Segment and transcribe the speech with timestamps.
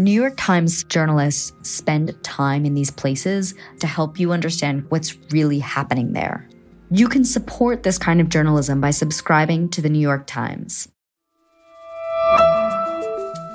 [0.00, 5.58] New York Times journalists spend time in these places to help you understand what's really
[5.58, 6.48] happening there.
[6.90, 10.88] You can support this kind of journalism by subscribing to the New York Times.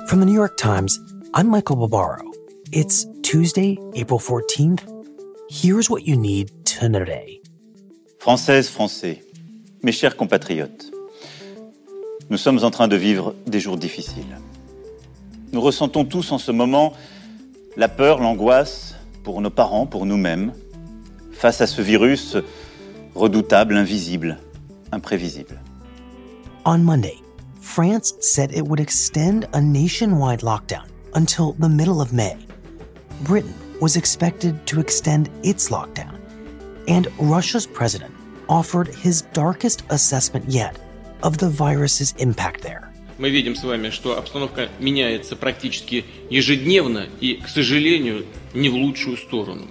[0.06, 1.00] From the New York Times,
[1.34, 2.22] I'm Michael Barbaro.
[2.70, 4.86] It's Tuesday, April 14th.
[5.50, 7.40] Here's what you need to know today.
[8.20, 9.20] Françaises, Français,
[9.82, 10.92] mes chers compatriotes,
[12.30, 14.36] nous sommes en train de vivre des jours difficiles.
[15.56, 16.92] Nous ressentons tous en ce moment
[17.78, 20.52] la peur, l'angoisse pour nos parents, pour nous-mêmes,
[21.32, 22.36] face à ce virus
[23.14, 24.36] redoutable, invisible,
[24.92, 25.58] imprévisible.
[26.66, 27.22] On Monday,
[27.62, 30.84] France said it would extend a nationwide lockdown
[31.14, 32.36] until the middle of May.
[33.22, 36.18] Britain was expected to extend its lockdown,
[36.86, 38.12] and Russia's president
[38.50, 40.76] offered his darkest assessment yet
[41.22, 42.92] of the virus's impact there.
[43.17, 49.17] Мы видим с вами, что обстановка меняется практически ежедневно и, к сожалению, не в лучшую
[49.17, 49.67] сторону.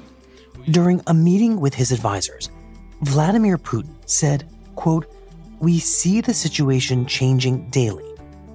[0.67, 2.51] During a meeting with his advisors,
[3.01, 4.45] Vladimir Putin said,
[4.77, 5.07] quote,
[5.61, 8.05] We see the situation changing daily,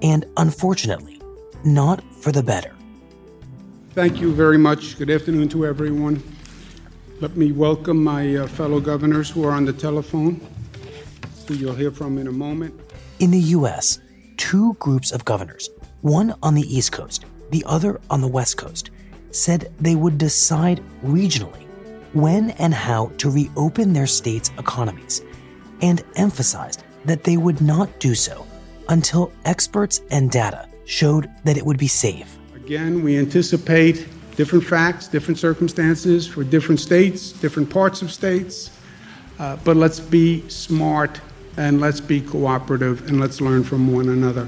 [0.02, 1.20] and unfortunately,
[1.64, 2.72] not for the better.
[3.94, 4.98] Thank you very much.
[4.98, 6.22] Good afternoon to everyone.
[7.20, 10.40] Let me welcome my uh, fellow governors who are on the telephone,
[11.46, 12.74] who you'll hear from in a moment.
[13.20, 14.00] In the U.S.,
[14.41, 15.69] two groups of governors,
[16.01, 18.89] one on the East Coast, the other on the West Coast,
[19.29, 21.67] said they would decide regionally
[22.13, 25.21] when and how to reopen their states' economies,
[25.83, 28.43] and emphasized that they would not do so
[28.89, 32.39] until experts and data showed that it would be safe.
[32.55, 38.71] Again, we anticipate different facts, different circumstances for different states, different parts of states,
[39.37, 41.21] uh, but let's be smart
[41.57, 44.47] and let's be cooperative and let's learn from one another.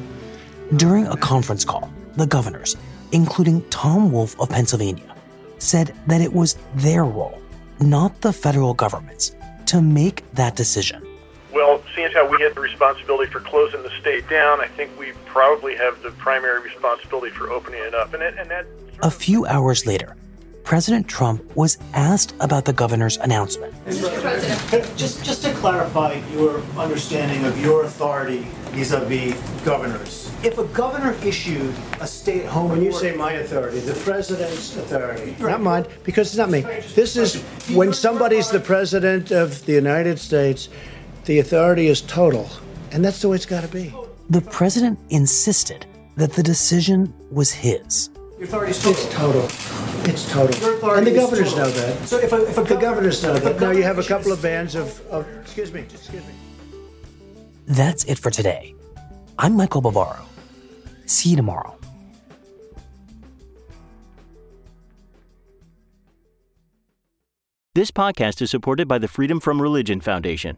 [0.75, 2.75] During a conference call, the governors,
[3.12, 5.16] including Tom Wolf of Pennsylvania,
[5.59, 7.41] said that it was their role,
[7.80, 9.36] not the federal government's,
[9.68, 11.06] to make that decision.
[11.53, 14.97] Well, seeing as how we had the responsibility for closing the state down, I think
[14.97, 18.14] we probably have the primary responsibility for opening it up.
[18.14, 18.66] And, it, and that.
[19.03, 20.16] A few hours later,
[20.73, 23.75] President Trump was asked about the governor's announcement.
[23.85, 24.09] Mr.
[24.22, 30.31] President, just, just to clarify your understanding of your authority vis-a-vis governors.
[30.41, 35.61] If a governor issued a stay-at-home When you say my authority, the president's authority, not
[35.61, 36.61] mine, because it's not me.
[36.95, 37.44] This is
[37.78, 40.69] when somebody's the president of the United States,
[41.25, 42.50] the authority is total,
[42.91, 43.94] and that's the way it's got to be.
[44.31, 45.85] The president insisted
[46.16, 48.09] that the decision was his.
[48.40, 49.44] Your authority is total.
[49.44, 49.82] It's total.
[50.06, 50.91] It's total.
[50.91, 51.66] And the governors total.
[51.66, 52.08] know that.
[52.08, 53.59] So if a, if a The governor- governors know that.
[53.62, 56.34] Now you have a couple of bands of, of excuse me, excuse me.
[57.68, 58.75] That's it for today.
[59.40, 60.25] I'm Michael Barbaro.
[61.06, 61.78] See you tomorrow.
[67.75, 70.58] This podcast is supported by the Freedom from Religion Foundation.